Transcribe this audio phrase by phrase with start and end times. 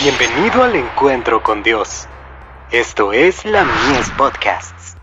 [0.00, 2.06] Bienvenido al encuentro con Dios.
[2.70, 4.94] Esto es la Mies Podcasts.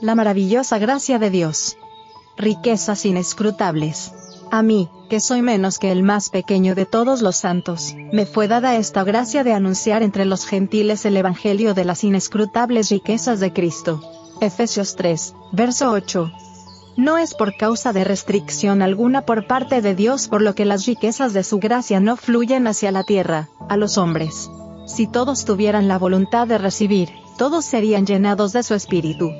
[0.00, 1.76] La maravillosa gracia de Dios.
[2.36, 4.12] Riquezas inescrutables.
[4.50, 8.48] A mí, que soy menos que el más pequeño de todos los santos, me fue
[8.48, 13.52] dada esta gracia de anunciar entre los gentiles el Evangelio de las inescrutables riquezas de
[13.52, 14.02] Cristo.
[14.40, 16.32] Efesios 3, verso 8.
[16.96, 20.84] No es por causa de restricción alguna por parte de Dios por lo que las
[20.84, 24.50] riquezas de su gracia no fluyen hacia la tierra, a los hombres.
[24.86, 29.30] Si todos tuvieran la voluntad de recibir, todos serían llenados de su espíritu.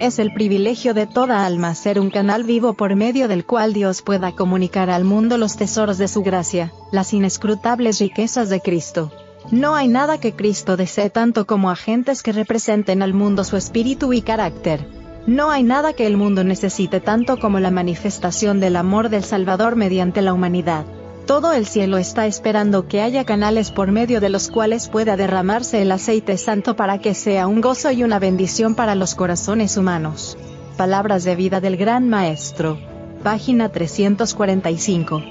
[0.00, 4.02] Es el privilegio de toda alma ser un canal vivo por medio del cual Dios
[4.02, 9.10] pueda comunicar al mundo los tesoros de su gracia, las inescrutables riquezas de Cristo.
[9.50, 14.12] No hay nada que Cristo desee tanto como agentes que representen al mundo su espíritu
[14.12, 15.01] y carácter.
[15.26, 19.76] No hay nada que el mundo necesite tanto como la manifestación del amor del Salvador
[19.76, 20.84] mediante la humanidad.
[21.26, 25.80] Todo el cielo está esperando que haya canales por medio de los cuales pueda derramarse
[25.80, 30.36] el aceite santo para que sea un gozo y una bendición para los corazones humanos.
[30.76, 32.78] Palabras de vida del Gran Maestro.
[33.22, 35.22] Página 345.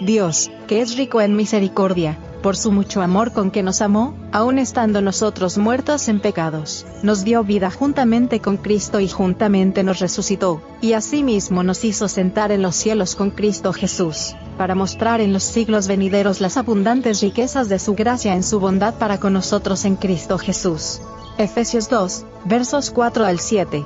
[0.00, 4.58] Dios, que es rico en misericordia, por su mucho amor con que nos amó, aun
[4.58, 10.62] estando nosotros muertos en pecados, nos dio vida juntamente con Cristo y juntamente nos resucitó,
[10.80, 15.44] y asimismo nos hizo sentar en los cielos con Cristo Jesús, para mostrar en los
[15.44, 19.96] siglos venideros las abundantes riquezas de su gracia en su bondad para con nosotros en
[19.96, 21.00] Cristo Jesús.
[21.38, 23.84] Efesios 2, versos 4 al 7.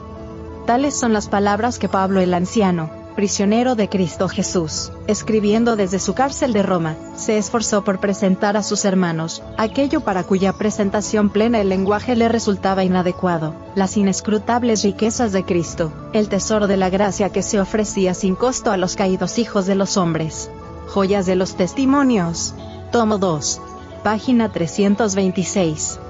[0.67, 6.15] Tales son las palabras que Pablo el anciano, prisionero de Cristo Jesús, escribiendo desde su
[6.15, 11.61] cárcel de Roma, se esforzó por presentar a sus hermanos, aquello para cuya presentación plena
[11.61, 17.31] el lenguaje le resultaba inadecuado, las inescrutables riquezas de Cristo, el tesoro de la gracia
[17.31, 20.51] que se ofrecía sin costo a los caídos hijos de los hombres.
[20.89, 22.55] Joyas de los Testimonios.
[22.93, 23.61] Tomo 2.
[24.03, 26.01] Página 326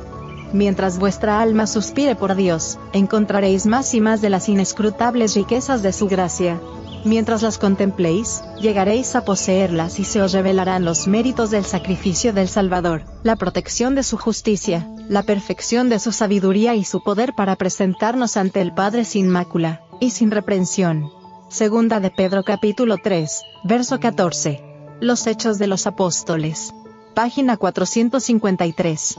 [0.54, 5.92] mientras vuestra alma suspire por Dios, encontraréis más y más de las inescrutables riquezas de
[5.92, 6.60] su gracia.
[7.04, 12.48] Mientras las contempléis, llegaréis a poseerlas y se os revelarán los méritos del sacrificio del
[12.48, 17.56] Salvador, la protección de su justicia, la perfección de su sabiduría y su poder para
[17.56, 21.10] presentarnos ante el Padre sin mácula, y sin reprensión.
[21.50, 24.62] Segunda de Pedro capítulo 3, verso 14.
[25.00, 26.72] Los Hechos de los Apóstoles.
[27.15, 29.19] Página 453.